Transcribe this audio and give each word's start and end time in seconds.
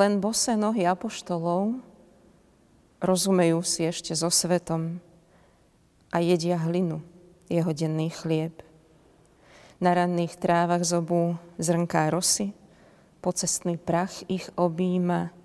Len 0.00 0.16
bose 0.16 0.56
nohy 0.56 0.88
apoštolov 0.88 1.76
rozumejú 3.04 3.60
si 3.60 3.84
ešte 3.84 4.16
so 4.16 4.32
svetom 4.32 4.96
a 6.08 6.24
jedia 6.24 6.56
hlinu, 6.56 7.04
jeho 7.52 7.68
denný 7.76 8.08
chlieb. 8.08 8.64
Na 9.76 9.92
ranných 9.92 10.40
trávach 10.40 10.88
zobú 10.88 11.36
zrnká 11.60 12.08
rosy, 12.08 12.56
pocestný 13.20 13.76
prach 13.76 14.24
ich 14.24 14.48
objíma, 14.56 15.36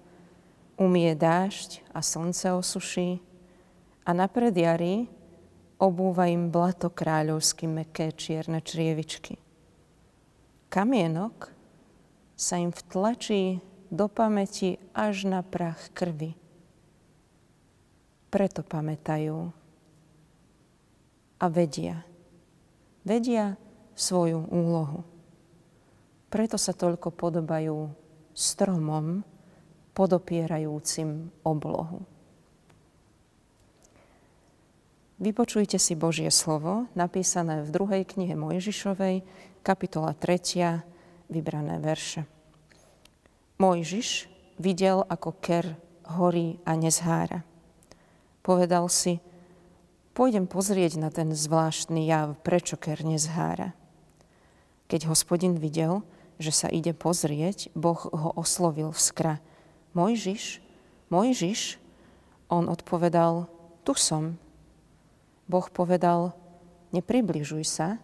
umie 0.79 1.11
dážď 1.19 1.91
a 1.91 1.99
slnce 1.99 2.55
osuší 2.55 3.19
a 4.07 4.15
na 4.15 4.31
predjari 4.31 5.11
obúva 5.75 6.31
im 6.31 6.47
blato 6.47 6.87
kráľovsky 6.87 7.67
meké 7.67 8.15
čierne 8.15 8.63
črievičky. 8.63 9.35
Kamienok 10.71 11.51
sa 12.39 12.55
im 12.55 12.71
vtlačí 12.71 13.59
do 13.91 14.09
pamäti 14.09 14.77
až 14.93 15.27
na 15.29 15.41
prach 15.45 15.91
krvi. 15.93 16.33
Preto 18.29 18.61
pamätajú 18.65 19.51
a 21.39 21.45
vedia. 21.47 22.03
Vedia 23.05 23.55
svoju 23.95 24.49
úlohu. 24.51 25.07
Preto 26.27 26.59
sa 26.59 26.75
toľko 26.75 27.15
podobajú 27.15 27.87
stromom, 28.35 29.23
podopierajúcim 29.95 31.31
oblohu. 31.47 32.03
Vypočujte 35.15 35.79
si 35.79 35.95
Božie 35.95 36.27
slovo, 36.27 36.91
napísané 36.91 37.63
v 37.63 37.71
druhej 37.71 38.03
knihe 38.03 38.35
Mojžišovej, 38.35 39.23
kapitola 39.63 40.11
3, 40.11 40.83
vybrané 41.31 41.79
verše. 41.79 42.27
Mojžiš 43.55 44.27
videl, 44.59 45.07
ako 45.07 45.31
ker 45.39 45.79
horí 46.03 46.59
a 46.67 46.75
nezhára. 46.75 47.47
Povedal 48.43 48.91
si, 48.91 49.23
pôjdem 50.11 50.43
pozrieť 50.43 50.99
na 50.99 51.07
ten 51.07 51.31
zvláštny 51.31 52.03
jav, 52.03 52.35
prečo 52.43 52.75
ker 52.75 52.99
nezhára. 53.01 53.71
Keď 54.91 55.07
hospodin 55.07 55.55
videl, 55.55 56.03
že 56.35 56.51
sa 56.51 56.67
ide 56.67 56.91
pozrieť, 56.91 57.71
Boh 57.71 57.97
ho 57.97 58.35
oslovil 58.35 58.91
v 58.91 58.99
skra. 58.99 59.35
Mojžiš, 59.95 60.59
Mojžiš, 61.07 61.79
on 62.51 62.67
odpovedal, 62.67 63.47
tu 63.87 63.95
som. 63.95 64.35
Boh 65.47 65.67
povedal, 65.71 66.35
nepribližuj 66.91 67.63
sa, 67.63 68.03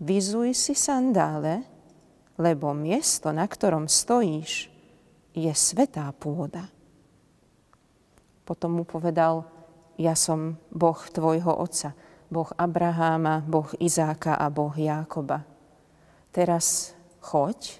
vyzuj 0.00 0.56
si 0.56 0.72
sandále, 0.72 1.68
lebo 2.38 2.74
miesto, 2.74 3.30
na 3.30 3.46
ktorom 3.46 3.86
stojíš, 3.86 4.70
je 5.34 5.50
svetá 5.50 6.10
pôda. 6.14 6.70
Potom 8.46 8.78
mu 8.78 8.84
povedal, 8.86 9.46
ja 9.98 10.14
som 10.18 10.58
Boh 10.70 10.98
tvojho 10.98 11.50
otca, 11.54 11.94
Boh 12.30 12.50
Abraháma, 12.58 13.42
Boh 13.46 13.70
Izáka 13.78 14.34
a 14.34 14.50
Boh 14.50 14.74
Jákoba. 14.74 15.46
Teraz 16.34 16.94
choď, 17.22 17.78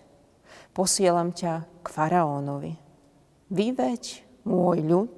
posielam 0.70 1.34
ťa 1.34 1.66
k 1.82 1.86
faraónovi. 1.90 2.74
Vyveď 3.50 4.02
môj 4.46 4.78
ľud, 4.82 5.16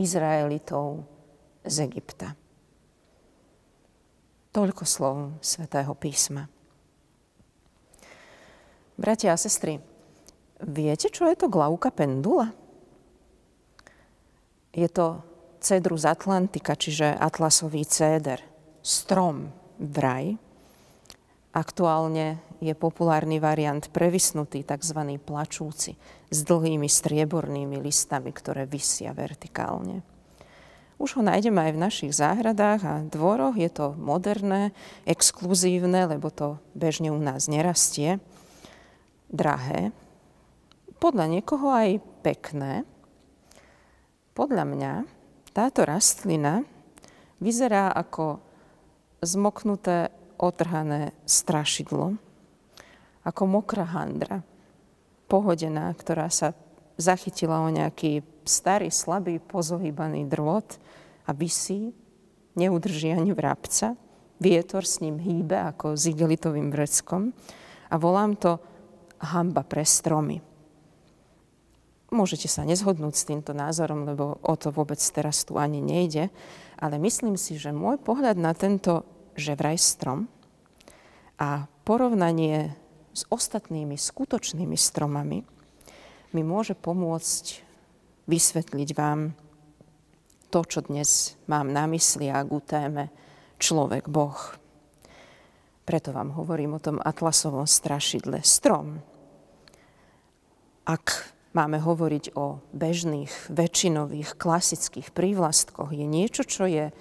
Izraelitov 0.00 1.04
z 1.66 1.76
Egypta. 1.84 2.32
Toľko 4.50 4.84
slov 4.88 5.16
svätého 5.44 5.92
písma. 5.92 6.59
Bratia 9.00 9.32
a 9.32 9.40
sestry, 9.40 9.80
viete, 10.60 11.08
čo 11.08 11.24
je 11.24 11.32
to 11.32 11.48
glauka 11.48 11.88
pendula? 11.88 12.52
Je 14.76 14.84
to 14.92 15.24
cedrus 15.56 16.04
atlantika, 16.04 16.76
čiže 16.76 17.16
atlasový 17.16 17.88
céder, 17.88 18.44
strom 18.84 19.56
vraj. 19.80 20.36
Aktuálne 21.56 22.44
je 22.60 22.76
populárny 22.76 23.40
variant 23.40 23.80
previsnutý, 23.88 24.68
tzv. 24.68 25.16
plačúci, 25.16 25.96
s 26.28 26.38
dlhými 26.44 26.84
striebornými 26.84 27.80
listami, 27.80 28.36
ktoré 28.36 28.68
vysia 28.68 29.16
vertikálne. 29.16 30.04
Už 31.00 31.16
ho 31.16 31.24
nájdeme 31.24 31.56
aj 31.56 31.72
v 31.72 31.82
našich 31.88 32.12
záhradách 32.12 32.80
a 32.84 32.94
dvoroch. 33.08 33.56
Je 33.56 33.72
to 33.72 33.96
moderné, 33.96 34.76
exkluzívne, 35.08 36.04
lebo 36.04 36.28
to 36.28 36.60
bežne 36.76 37.08
u 37.08 37.16
nás 37.16 37.48
nerastie 37.48 38.20
drahé, 39.30 39.94
podľa 41.00 41.26
niekoho 41.32 41.72
aj 41.72 42.02
pekné. 42.20 42.84
Podľa 44.36 44.64
mňa 44.68 44.92
táto 45.56 45.82
rastlina 45.88 46.62
vyzerá 47.40 47.90
ako 47.94 48.42
zmoknuté, 49.24 50.12
otrhané 50.40 51.12
strašidlo, 51.28 52.16
ako 53.28 53.42
mokrá 53.44 53.84
handra, 53.84 54.40
pohodená, 55.28 55.92
ktorá 55.92 56.32
sa 56.32 56.56
zachytila 56.96 57.60
o 57.60 57.68
nejaký 57.68 58.24
starý, 58.48 58.88
slabý, 58.88 59.36
pozohýbaný 59.36 60.24
drôt 60.28 60.64
a 61.28 61.30
vysí, 61.36 61.92
neudrží 62.56 63.12
ani 63.12 63.36
vrabca, 63.36 64.00
vietor 64.40 64.88
s 64.88 65.04
ním 65.04 65.20
hýbe 65.20 65.60
ako 65.76 65.92
s 65.92 66.08
igelitovým 66.08 66.72
vreckom 66.72 67.36
a 67.92 67.94
volám 68.00 68.32
to 68.40 68.56
hamba 69.20 69.62
pre 69.62 69.84
stromy. 69.84 70.40
Môžete 72.10 72.50
sa 72.50 72.66
nezhodnúť 72.66 73.14
s 73.14 73.28
týmto 73.28 73.54
názorom, 73.54 74.02
lebo 74.02 74.42
o 74.42 74.54
to 74.58 74.74
vôbec 74.74 74.98
teraz 74.98 75.46
tu 75.46 75.54
ani 75.60 75.78
nejde, 75.78 76.26
ale 76.74 76.98
myslím 76.98 77.38
si, 77.38 77.54
že 77.54 77.70
môj 77.70 78.02
pohľad 78.02 78.34
na 78.34 78.50
tento 78.50 79.06
že 79.38 79.54
vraj 79.54 79.78
strom 79.78 80.26
a 81.38 81.70
porovnanie 81.86 82.74
s 83.14 83.22
ostatnými 83.30 83.94
skutočnými 83.94 84.74
stromami 84.74 85.46
mi 86.30 86.42
môže 86.42 86.74
pomôcť 86.74 87.62
vysvetliť 88.26 88.90
vám 88.94 89.34
to, 90.50 90.60
čo 90.66 90.82
dnes 90.82 91.38
mám 91.46 91.70
na 91.70 91.86
mysli 91.90 92.26
a 92.26 92.42
ku 92.42 92.58
téme 92.58 93.10
človek, 93.62 94.10
Boh. 94.10 94.38
Preto 95.86 96.14
vám 96.14 96.34
hovorím 96.38 96.78
o 96.78 96.82
tom 96.82 97.02
atlasovom 97.02 97.66
strašidle. 97.66 98.42
Strom 98.46 99.02
ak 100.86 101.34
máme 101.52 101.82
hovoriť 101.82 102.36
o 102.38 102.62
bežných, 102.70 103.50
väčšinových, 103.50 104.38
klasických 104.38 105.10
prívlastkoch, 105.10 105.90
je 105.90 106.06
niečo, 106.06 106.46
čo 106.46 106.64
je 106.70 106.94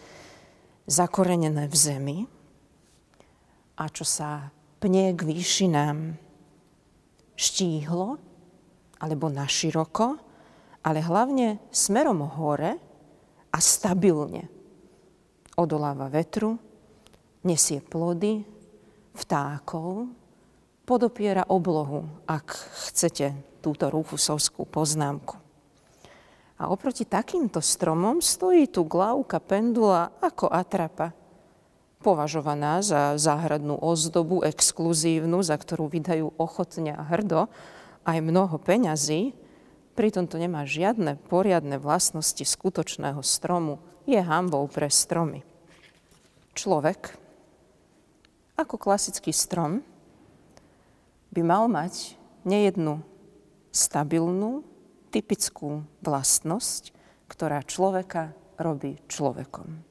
zakorenené 0.90 1.69
v 1.69 1.75
zemi 1.75 2.17
a 3.78 3.85
čo 3.88 4.03
sa 4.03 4.50
pnie 4.81 5.13
k 5.13 5.22
výšinám 5.22 6.17
štíhlo 7.40 8.19
alebo 9.00 9.31
naširoko, 9.31 10.19
ale 10.84 11.00
hlavne 11.00 11.61
smerom 11.72 12.25
hore 12.35 12.75
a 13.53 13.57
stabilne. 13.61 14.51
Odoláva 15.56 16.11
vetru, 16.11 16.56
nesie 17.44 17.79
plody, 17.84 18.44
vtákov, 19.16 20.07
podopiera 20.90 21.46
oblohu, 21.46 22.10
ak 22.26 22.58
chcete 22.90 23.38
túto 23.62 23.94
rúfusovskú 23.94 24.66
poznámku. 24.66 25.38
A 26.58 26.74
oproti 26.74 27.06
takýmto 27.06 27.62
stromom 27.62 28.26
stojí 28.26 28.66
tu 28.66 28.90
glauka 28.90 29.38
pendula 29.38 30.09
ako 30.18 30.50
atrapa, 30.50 31.14
považovaná 32.02 32.82
za 32.82 33.22
záhradnú 33.22 33.78
ozdobu, 33.78 34.41
exkluzívnu, 34.41 35.46
za 35.46 35.62
ktorú 35.62 35.94
vydajú 35.94 36.34
ochotne 36.41 36.97
a 36.97 37.06
hrdo 37.06 37.46
aj 38.09 38.18
mnoho 38.26 38.58
peňazí, 38.58 39.38
pritom 39.94 40.26
to 40.26 40.42
nemá 40.42 40.66
žiadne 40.66 41.22
poriadne 41.30 41.78
vlastnosti 41.78 42.42
skutočného 42.42 43.22
stromu, 43.22 43.78
je 44.09 44.18
hambou 44.18 44.66
pre 44.66 44.90
stromy. 44.90 45.46
Človek, 46.58 47.14
ako 48.58 48.76
klasický 48.82 49.30
strom, 49.30 49.85
by 51.29 51.41
mal 51.46 51.70
mať 51.70 52.17
nejednu 52.46 53.02
stabilnú, 53.70 54.66
typickú 55.09 55.85
vlastnosť, 56.05 56.93
ktorá 57.29 57.66
človeka 57.66 58.34
robí 58.61 59.02
človekom. 59.09 59.81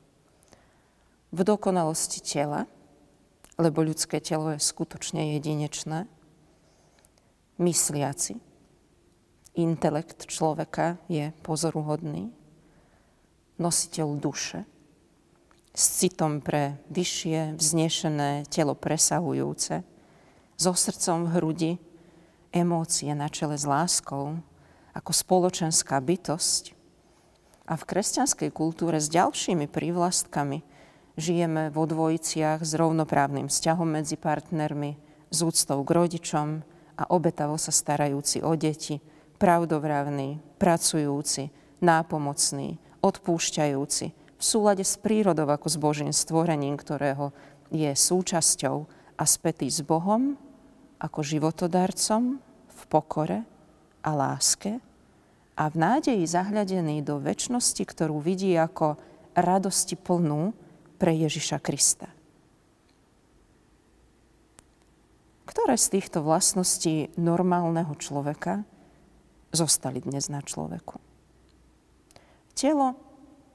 V 1.35 1.41
dokonalosti 1.43 2.23
tela, 2.23 2.71
lebo 3.59 3.83
ľudské 3.83 4.23
telo 4.23 4.55
je 4.55 4.63
skutočne 4.63 5.35
jedinečné, 5.39 6.07
mysliaci, 7.59 8.39
intelekt 9.59 10.31
človeka 10.31 11.03
je 11.11 11.35
pozoruhodný, 11.43 12.31
nositeľ 13.59 14.09
duše, 14.23 14.63
s 15.75 15.85
citom 16.03 16.39
pre 16.39 16.79
vyššie, 16.91 17.59
vznešené 17.59 18.47
telo 18.51 18.79
presahujúce, 18.79 19.83
so 20.59 20.75
srdcom 20.75 21.31
v 21.31 21.33
hrudi, 21.39 21.73
emócie 22.51 23.15
na 23.15 23.31
čele 23.31 23.55
s 23.55 23.63
láskou, 23.63 24.43
ako 24.91 25.11
spoločenská 25.15 26.03
bytosť. 26.03 26.75
A 27.71 27.79
v 27.79 27.87
kresťanskej 27.87 28.51
kultúre 28.51 28.99
s 28.99 29.07
ďalšími 29.07 29.71
prívlastkami 29.71 30.67
žijeme 31.15 31.71
vo 31.71 31.87
dvojiciach 31.87 32.67
s 32.67 32.75
rovnoprávnym 32.75 33.47
vzťahom 33.47 34.03
medzi 34.03 34.19
partnermi, 34.19 34.99
s 35.31 35.39
úctou 35.47 35.79
k 35.87 35.91
rodičom 35.95 36.67
a 36.99 37.03
obetavo 37.07 37.55
sa 37.55 37.71
starajúci 37.71 38.43
o 38.43 38.59
deti, 38.59 38.99
pravdovravný, 39.39 40.43
pracujúci, 40.59 41.55
nápomocný, 41.79 42.83
odpúšťajúci, 42.99 44.07
v 44.11 44.43
súlade 44.43 44.83
s 44.83 44.99
prírodou 44.99 45.47
ako 45.47 45.71
s 45.71 45.77
Božím 45.79 46.11
stvorením, 46.11 46.75
ktorého 46.75 47.31
je 47.71 47.91
súčasťou 47.95 48.77
a 49.19 49.23
spätý 49.23 49.71
s 49.71 49.83
Bohom 49.87 50.48
ako 50.99 51.21
životodarcom 51.23 52.43
v 52.69 52.83
pokore 52.91 53.47
a 54.03 54.11
láske 54.15 54.83
a 55.59 55.67
v 55.67 55.75
nádeji 55.75 56.23
zahľadený 56.27 57.03
do 57.03 57.19
väčšnosti, 57.19 57.83
ktorú 57.83 58.23
vidí 58.23 58.55
ako 58.55 58.95
radosti 59.35 59.99
plnú 59.99 60.55
pre 60.99 61.15
Ježiša 61.15 61.59
Krista. 61.59 62.11
Ktoré 65.47 65.75
z 65.75 65.99
týchto 65.99 66.23
vlastností 66.23 67.11
normálneho 67.19 67.91
človeka 67.99 68.63
zostali 69.51 69.99
dnes 69.99 70.31
na 70.31 70.45
človeku? 70.45 71.03
Telo 72.55 72.99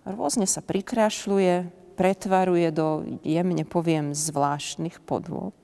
rôzne 0.03 0.47
sa 0.47 0.59
prikrášľuje, 0.63 1.71
pretvaruje 1.95 2.71
do, 2.71 3.19
jemne 3.23 3.63
poviem, 3.63 4.11
zvláštnych 4.11 4.99
podôb. 5.03 5.55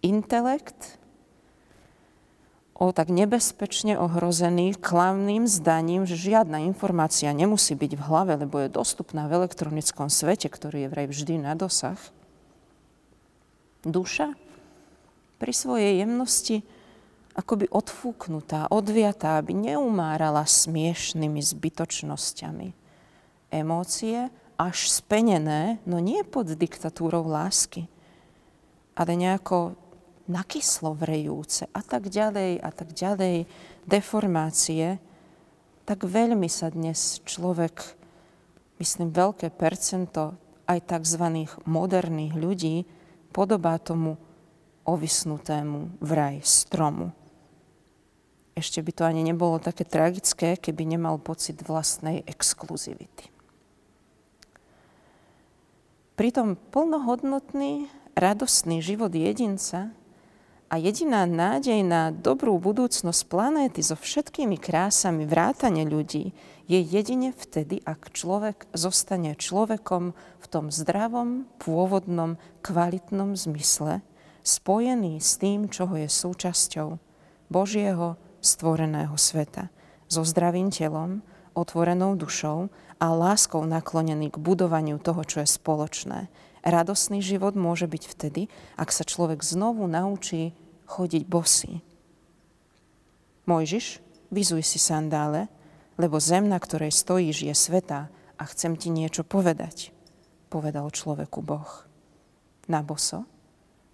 Intelekt 0.00 1.00
o 2.80 2.96
tak 2.96 3.12
nebezpečne 3.12 4.00
ohrozený 4.00 4.72
klavným 4.72 5.44
zdaním, 5.44 6.08
že 6.08 6.16
žiadna 6.16 6.64
informácia 6.64 7.28
nemusí 7.36 7.76
byť 7.76 7.92
v 7.92 8.04
hlave, 8.08 8.32
lebo 8.40 8.56
je 8.64 8.72
dostupná 8.72 9.28
v 9.28 9.44
elektronickom 9.44 10.08
svete, 10.08 10.48
ktorý 10.48 10.88
je 10.88 10.92
vraj 10.92 11.06
vždy 11.12 11.44
na 11.44 11.52
dosah. 11.52 12.00
Duša 13.84 14.32
pri 15.36 15.52
svojej 15.52 16.00
jemnosti 16.00 16.64
akoby 17.36 17.68
odfúknutá, 17.68 18.68
odviatá, 18.72 19.36
aby 19.40 19.52
neumárala 19.52 20.48
smiešnými 20.48 21.40
zbytočnosťami. 21.40 22.68
Emócie 23.52 24.32
až 24.60 24.76
spenené, 24.88 25.80
no 25.88 26.00
nie 26.00 26.20
pod 26.24 26.48
diktatúrou 26.48 27.24
lásky, 27.24 27.88
ale 28.96 29.16
nejako 29.16 29.76
nakyslo 30.30 30.94
vrejúce 30.94 31.66
a 31.74 31.82
tak 31.82 32.06
ďalej 32.06 32.62
a 32.62 32.70
tak 32.70 32.94
ďalej, 32.94 33.50
deformácie, 33.84 35.02
tak 35.84 36.06
veľmi 36.06 36.46
sa 36.46 36.70
dnes 36.70 37.18
človek, 37.26 37.98
myslím 38.78 39.10
veľké 39.10 39.50
percento 39.50 40.38
aj 40.70 40.86
tzv. 40.86 41.50
moderných 41.66 42.38
ľudí, 42.38 42.86
podobá 43.34 43.82
tomu 43.82 44.14
ovisnutému 44.86 45.98
vraj 45.98 46.38
stromu 46.46 47.10
ešte 48.60 48.84
by 48.84 48.92
to 48.92 49.02
ani 49.08 49.24
nebolo 49.24 49.56
také 49.56 49.88
tragické, 49.88 50.60
keby 50.60 50.84
nemal 50.84 51.16
pocit 51.16 51.64
vlastnej 51.64 52.20
exkluzivity. 52.28 53.32
Pritom 56.20 56.60
plnohodnotný, 56.68 57.88
radostný 58.12 58.84
život 58.84 59.08
jedinca 59.16 59.96
a 60.70 60.78
jediná 60.78 61.26
nádej 61.26 61.82
na 61.82 62.14
dobrú 62.14 62.54
budúcnosť 62.62 63.26
planéty 63.26 63.82
so 63.82 63.98
všetkými 63.98 64.54
krásami 64.54 65.26
vrátane 65.26 65.82
ľudí 65.82 66.30
je 66.70 66.78
jedine 66.78 67.34
vtedy, 67.34 67.82
ak 67.82 68.14
človek 68.14 68.70
zostane 68.70 69.34
človekom 69.34 70.14
v 70.14 70.46
tom 70.46 70.70
zdravom, 70.70 71.50
pôvodnom, 71.58 72.38
kvalitnom 72.62 73.34
zmysle, 73.34 74.06
spojený 74.46 75.18
s 75.18 75.42
tým, 75.42 75.66
čoho 75.66 75.98
je 75.98 76.06
súčasťou 76.06 77.02
Božieho 77.50 78.14
stvoreného 78.38 79.18
sveta. 79.18 79.74
So 80.06 80.22
zdravým 80.22 80.70
telom, 80.70 81.26
otvorenou 81.58 82.14
dušou 82.14 82.70
a 83.02 83.06
láskou 83.10 83.66
naklonený 83.66 84.30
k 84.30 84.38
budovaniu 84.38 85.02
toho, 85.02 85.26
čo 85.26 85.42
je 85.42 85.50
spoločné. 85.50 86.30
Radosný 86.60 87.24
život 87.24 87.56
môže 87.56 87.88
byť 87.88 88.02
vtedy, 88.04 88.52
ak 88.76 88.92
sa 88.92 89.04
človek 89.04 89.40
znovu 89.40 89.88
naučí 89.88 90.52
chodiť 90.86 91.22
bosý. 91.24 91.80
Mojžiš, 93.48 94.04
vyzuj 94.28 94.62
si 94.62 94.78
sandále, 94.78 95.48
lebo 95.96 96.20
zem, 96.20 96.46
na 96.48 96.60
ktorej 96.60 96.92
stojíš, 96.92 97.48
je 97.48 97.54
sveta 97.56 98.12
a 98.36 98.42
chcem 98.48 98.76
ti 98.76 98.92
niečo 98.92 99.24
povedať, 99.24 99.92
povedal 100.52 100.88
človeku 100.92 101.40
Boh. 101.40 101.88
Na 102.68 102.84
boso 102.84 103.26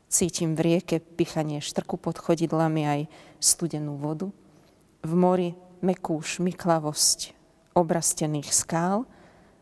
Cítim 0.06 0.54
v 0.54 0.60
rieke 0.62 1.02
pichanie 1.02 1.58
štrku 1.58 1.98
pod 1.98 2.22
chodidlami 2.22 2.82
aj 2.86 3.00
studenú 3.42 3.98
vodu. 3.98 4.30
V 5.02 5.12
mori 5.18 5.58
mekú 5.82 6.22
šmiklavosť 6.22 7.34
obrastených 7.74 8.54
skál 8.54 9.02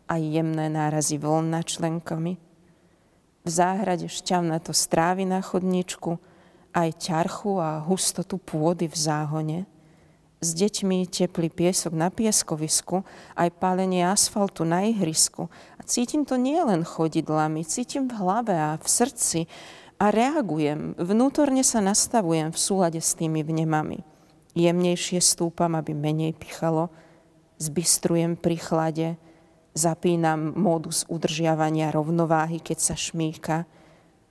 a 0.04 0.20
jemné 0.20 0.68
nárazy 0.68 1.16
vln 1.16 1.48
na 1.48 1.64
členkami. 1.64 2.36
V 3.44 3.52
záhrade 3.52 4.08
šťavnato 4.08 4.72
strávy 4.72 5.28
na 5.28 5.44
chodničku, 5.44 6.16
aj 6.72 6.96
ťarchu 6.96 7.60
a 7.60 7.84
hustotu 7.84 8.40
pôdy 8.40 8.88
v 8.88 8.96
záhone. 8.96 9.58
S 10.40 10.56
deťmi 10.56 11.04
teplý 11.04 11.52
piesok 11.52 11.92
na 11.92 12.08
pieskovisku, 12.08 13.04
aj 13.36 13.48
pálenie 13.60 14.00
asfaltu 14.00 14.64
na 14.64 14.88
ihrisku. 14.88 15.52
A 15.76 15.84
cítim 15.84 16.24
to 16.24 16.40
nielen 16.40 16.88
chodidlami, 16.88 17.68
cítim 17.68 18.08
v 18.08 18.16
hlave 18.16 18.56
a 18.56 18.80
v 18.80 18.86
srdci, 18.88 19.40
a 20.00 20.10
reagujem, 20.10 20.98
vnútorne 20.98 21.62
sa 21.62 21.78
nastavujem 21.78 22.50
v 22.50 22.58
súlade 22.58 23.00
s 23.00 23.14
tými 23.14 23.46
vnemami. 23.46 24.02
Jemnejšie 24.56 25.22
stúpam, 25.22 25.76
aby 25.78 25.92
menej 25.92 26.34
pichalo, 26.34 26.90
zbystrujem 27.60 28.34
pri 28.40 28.56
chlade, 28.58 29.08
zapínam 29.74 30.54
módus 30.54 31.02
udržiavania 31.10 31.90
rovnováhy, 31.90 32.62
keď 32.62 32.78
sa 32.78 32.94
šmíka, 32.94 33.66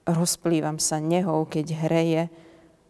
rozplývam 0.07 0.79
sa 0.79 1.03
nehou, 1.03 1.43
keď 1.43 1.83
hreje, 1.83 2.23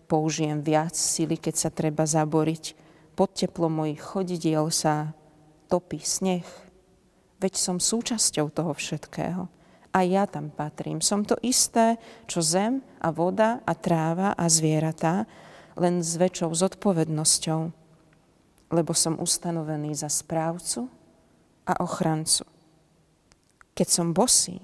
použijem 0.05 0.61
viac 0.61 0.93
sily, 0.93 1.41
keď 1.41 1.55
sa 1.57 1.69
treba 1.73 2.05
zaboriť, 2.05 2.77
pod 3.17 3.33
teplo 3.33 3.69
mojich 3.69 4.01
chodidiel 4.01 4.69
sa 4.69 5.17
topí 5.69 6.01
sneh. 6.01 6.45
Veď 7.41 7.53
som 7.57 7.77
súčasťou 7.81 8.53
toho 8.53 8.73
všetkého. 8.77 9.49
A 9.93 9.99
ja 10.01 10.25
tam 10.25 10.49
patrím. 10.49 11.05
Som 11.05 11.21
to 11.21 11.37
isté, 11.45 12.01
čo 12.25 12.41
zem 12.41 12.81
a 12.97 13.13
voda 13.13 13.61
a 13.61 13.73
tráva 13.77 14.33
a 14.33 14.49
zvieratá, 14.49 15.29
len 15.77 16.01
s 16.01 16.17
väčšou 16.17 16.53
zodpovednosťou, 16.53 17.61
lebo 18.73 18.93
som 18.97 19.21
ustanovený 19.21 19.93
za 19.93 20.09
správcu 20.09 20.89
a 21.67 21.73
ochrancu. 21.83 22.45
Keď 23.73 23.87
som 23.89 24.13
bosý, 24.13 24.61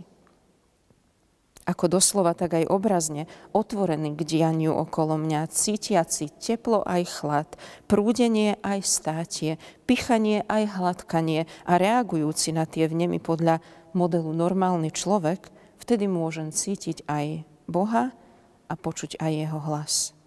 ako 1.70 2.02
doslova, 2.02 2.34
tak 2.34 2.58
aj 2.58 2.66
obrazne, 2.66 3.30
otvorený 3.54 4.18
k 4.18 4.26
dianiu 4.26 4.74
okolo 4.74 5.22
mňa, 5.22 5.54
cítiaci 5.54 6.34
teplo 6.42 6.82
aj 6.82 7.22
chlad, 7.22 7.50
prúdenie 7.86 8.58
aj 8.66 8.82
státie, 8.82 9.62
pichanie 9.86 10.42
aj 10.50 10.82
hladkanie 10.82 11.46
a 11.70 11.78
reagujúci 11.78 12.58
na 12.58 12.66
tie 12.66 12.90
vnemy 12.90 13.22
podľa 13.22 13.62
modelu 13.94 14.34
normálny 14.34 14.90
človek, 14.90 15.54
vtedy 15.78 16.10
môžem 16.10 16.50
cítiť 16.50 17.06
aj 17.06 17.46
Boha 17.70 18.18
a 18.66 18.74
počuť 18.74 19.22
aj 19.22 19.32
jeho 19.32 19.60
hlas. 19.70 20.18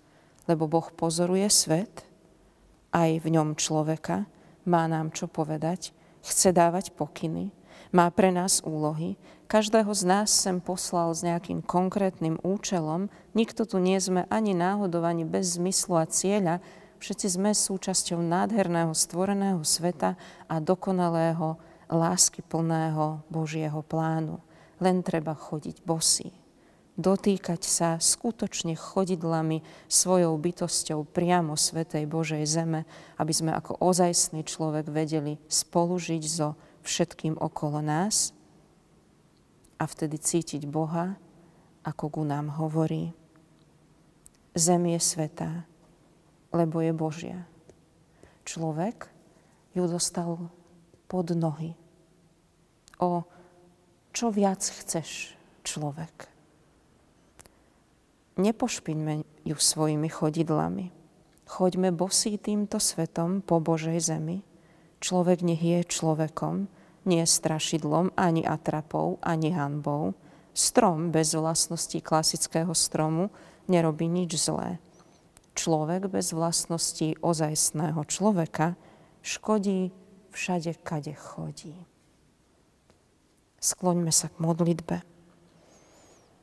Lebo 0.47 0.71
Boh 0.71 0.95
pozoruje 0.95 1.51
svet, 1.51 2.07
aj 2.95 3.19
v 3.19 3.27
ňom 3.35 3.59
človeka, 3.59 4.31
má 4.63 4.87
nám 4.87 5.11
čo 5.11 5.27
povedať, 5.27 5.91
chce 6.23 6.55
dávať 6.55 6.95
pokyny, 6.95 7.53
má 7.93 8.09
pre 8.09 8.33
nás 8.33 8.65
úlohy. 8.65 9.21
Každého 9.53 9.93
z 9.93 10.03
nás 10.09 10.33
sem 10.33 10.65
poslal 10.65 11.13
s 11.13 11.21
nejakým 11.21 11.61
konkrétnym 11.61 12.41
účelom. 12.41 13.13
Nikto 13.37 13.69
tu 13.69 13.77
nie 13.77 14.01
sme 14.01 14.25
ani 14.33 14.57
náhodou, 14.57 15.05
ani 15.05 15.29
bez 15.29 15.61
zmyslu 15.61 16.01
a 16.01 16.09
cieľa. 16.09 16.65
Všetci 17.05 17.37
sme 17.37 17.53
súčasťou 17.53 18.17
nádherného 18.25 18.97
stvoreného 18.97 19.61
sveta 19.61 20.17
a 20.49 20.57
dokonalého 20.57 21.61
lásky 21.93 22.41
plného 22.41 23.21
Božieho 23.29 23.85
plánu. 23.85 24.41
Len 24.81 25.05
treba 25.05 25.37
chodiť 25.37 25.85
bosý. 25.85 26.42
Dotýkať 26.93 27.65
sa 27.65 27.97
skutočne 27.97 28.77
chodidlami 28.77 29.65
svojou 29.89 30.37
bytosťou 30.37 31.09
priamo 31.09 31.57
Svetej 31.57 32.05
Božej 32.05 32.45
zeme, 32.45 32.85
aby 33.17 33.33
sme 33.33 33.57
ako 33.57 33.81
ozajstný 33.81 34.45
človek 34.45 34.93
vedeli 34.93 35.41
spolužiť 35.49 36.23
so 36.29 36.53
všetkým 36.85 37.41
okolo 37.41 37.81
nás 37.81 38.37
a 39.81 39.89
vtedy 39.89 40.21
cítiť 40.21 40.69
Boha, 40.69 41.17
ako 41.81 42.21
ku 42.21 42.23
nám 42.29 42.61
hovorí. 42.61 43.17
Zem 44.53 44.93
je 44.93 45.01
svetá, 45.01 45.65
lebo 46.53 46.85
je 46.85 46.93
Božia. 46.93 47.41
človek 48.45 49.09
ju 49.73 49.89
dostal 49.89 50.53
pod 51.09 51.33
nohy. 51.33 51.73
O 53.01 53.25
čo 54.13 54.29
viac 54.29 54.61
chceš, 54.61 55.33
človek. 55.65 56.32
Nepošpiňme 58.41 59.45
ju 59.45 59.57
svojimi 59.61 60.09
chodidlami. 60.09 60.89
Choďme 61.45 61.93
bosí 61.93 62.41
týmto 62.41 62.81
svetom 62.81 63.45
po 63.45 63.61
Božej 63.61 64.01
zemi. 64.01 64.41
Človek 65.05 65.45
nech 65.45 65.61
je 65.61 65.85
človekom, 65.85 66.65
nie 67.05 67.21
strašidlom, 67.29 68.17
ani 68.17 68.47
atrapou, 68.47 69.21
ani 69.21 69.53
hanbou. 69.53 70.17
Strom 70.57 71.13
bez 71.13 71.37
vlastností 71.37 72.01
klasického 72.01 72.73
stromu 72.73 73.29
nerobí 73.69 74.09
nič 74.09 74.41
zlé. 74.41 74.81
Človek 75.53 76.09
bez 76.09 76.33
vlastností 76.33 77.21
ozajstného 77.21 78.01
človeka 78.09 78.81
škodí 79.21 79.93
všade, 80.33 80.81
kade 80.81 81.13
chodí. 81.13 81.77
Skloňme 83.61 84.09
sa 84.09 84.33
k 84.33 84.41
modlitbe. 84.41 84.97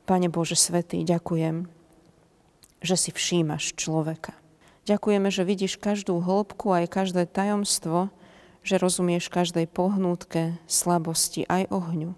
Pane 0.06 0.28
Bože 0.30 0.54
Svetý, 0.54 1.02
ďakujem, 1.02 1.79
že 2.80 2.96
si 2.96 3.10
všímaš 3.12 3.76
človeka. 3.76 4.36
Ďakujeme, 4.88 5.28
že 5.28 5.46
vidíš 5.46 5.76
každú 5.76 6.18
hĺbku 6.18 6.72
aj 6.72 6.90
každé 6.90 7.28
tajomstvo, 7.28 8.08
že 8.64 8.80
rozumieš 8.80 9.28
každej 9.32 9.68
pohnútke, 9.68 10.56
slabosti 10.66 11.46
aj 11.48 11.68
ohňu. 11.70 12.16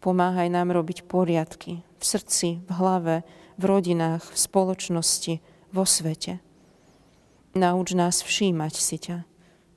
Pomáhaj 0.00 0.48
nám 0.48 0.72
robiť 0.72 1.04
poriadky 1.04 1.84
v 1.84 2.02
srdci, 2.02 2.64
v 2.64 2.70
hlave, 2.72 3.16
v 3.60 3.62
rodinách, 3.68 4.24
v 4.24 4.38
spoločnosti, 4.40 5.34
vo 5.76 5.84
svete. 5.84 6.40
Nauč 7.52 7.92
nás 7.92 8.24
všímať 8.24 8.74
si 8.80 8.96
ťa, 8.96 9.28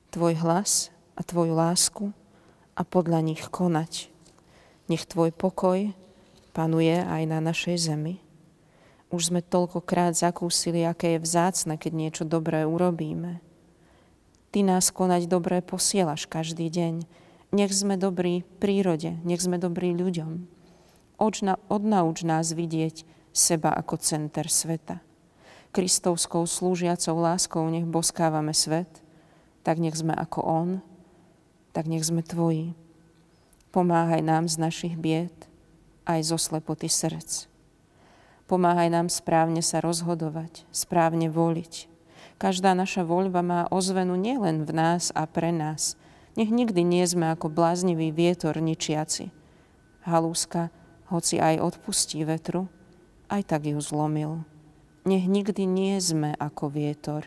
tvoj 0.08 0.40
hlas 0.40 0.88
a 1.18 1.20
tvoju 1.20 1.52
lásku 1.52 2.04
a 2.72 2.82
podľa 2.82 3.20
nich 3.20 3.44
konať. 3.52 4.08
Nech 4.88 5.04
tvoj 5.04 5.28
pokoj 5.36 5.92
panuje 6.56 6.96
aj 6.96 7.22
na 7.28 7.44
našej 7.44 7.76
zemi. 7.92 8.23
Už 9.12 9.32
sme 9.32 9.44
toľkokrát 9.44 10.16
zakúsili, 10.16 10.84
aké 10.84 11.16
je 11.16 11.24
vzácne, 11.24 11.76
keď 11.76 11.92
niečo 11.92 12.24
dobré 12.24 12.64
urobíme. 12.64 13.40
Ty 14.54 14.62
nás 14.62 14.94
konať 14.94 15.26
dobré 15.26 15.60
posielaš 15.60 16.30
každý 16.30 16.70
deň. 16.70 17.04
Nech 17.54 17.74
sme 17.74 17.98
dobrí 17.98 18.46
prírode, 18.62 19.18
nech 19.26 19.42
sme 19.42 19.58
dobrí 19.58 19.94
ľuďom. 19.94 20.46
Odna, 21.18 21.58
odnauč 21.70 22.26
nás 22.26 22.54
vidieť 22.54 23.06
seba 23.34 23.70
ako 23.74 23.98
center 23.98 24.46
sveta. 24.46 25.02
Kristovskou 25.74 26.46
slúžiacou 26.46 27.18
láskou 27.18 27.66
nech 27.66 27.82
boskávame 27.82 28.54
svet, 28.54 29.02
tak 29.66 29.82
nech 29.82 29.98
sme 29.98 30.14
ako 30.14 30.38
On, 30.46 30.68
tak 31.74 31.90
nech 31.90 32.06
sme 32.06 32.22
Tvoji. 32.22 32.78
Pomáhaj 33.74 34.22
nám 34.22 34.46
z 34.46 34.62
našich 34.62 34.94
bied, 34.94 35.34
aj 36.06 36.30
zo 36.30 36.38
slepoty 36.38 36.86
srdc. 36.86 37.50
Pomáhaj 38.44 38.92
nám 38.92 39.08
správne 39.08 39.64
sa 39.64 39.80
rozhodovať, 39.80 40.68
správne 40.68 41.32
voliť. 41.32 41.88
Každá 42.36 42.76
naša 42.76 43.00
voľba 43.00 43.40
má 43.40 43.60
ozvenu 43.72 44.20
nielen 44.20 44.68
v 44.68 44.70
nás 44.76 45.08
a 45.16 45.24
pre 45.24 45.48
nás. 45.48 45.96
Nech 46.36 46.52
nikdy 46.52 46.84
nie 46.84 47.06
sme 47.08 47.32
ako 47.32 47.48
bláznivý 47.48 48.12
vietor 48.12 48.60
ničiaci. 48.60 49.32
Halúska, 50.04 50.68
hoci 51.08 51.40
aj 51.40 51.62
odpustí 51.62 52.20
vetru, 52.26 52.68
aj 53.32 53.48
tak 53.48 53.64
ju 53.64 53.80
zlomil. 53.80 54.44
Nech 55.08 55.24
nikdy 55.24 55.64
nie 55.64 55.96
sme 55.96 56.36
ako 56.36 56.68
vietor, 56.68 57.24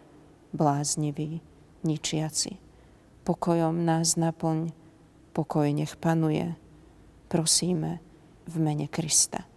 bláznivý, 0.54 1.42
ničiaci. 1.82 2.62
Pokojom 3.26 3.86
nás 3.86 4.22
naplň, 4.22 4.70
pokoj 5.34 5.66
nech 5.74 5.98
panuje. 5.98 6.54
Prosíme 7.26 8.06
v 8.46 8.56
mene 8.62 8.86
Krista. 8.86 9.57